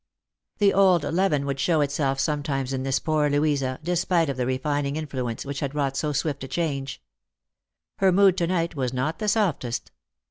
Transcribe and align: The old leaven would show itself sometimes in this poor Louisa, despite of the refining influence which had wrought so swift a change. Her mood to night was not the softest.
The 0.57 0.73
old 0.73 1.03
leaven 1.03 1.45
would 1.45 1.59
show 1.59 1.81
itself 1.81 2.19
sometimes 2.19 2.73
in 2.73 2.81
this 2.81 2.97
poor 2.97 3.29
Louisa, 3.29 3.77
despite 3.83 4.29
of 4.29 4.37
the 4.37 4.47
refining 4.47 4.95
influence 4.95 5.45
which 5.45 5.59
had 5.59 5.75
wrought 5.75 5.95
so 5.95 6.11
swift 6.11 6.43
a 6.43 6.47
change. 6.47 6.99
Her 7.97 8.11
mood 8.11 8.35
to 8.37 8.47
night 8.47 8.73
was 8.75 8.93
not 8.93 9.19
the 9.19 9.27
softest. 9.27 9.91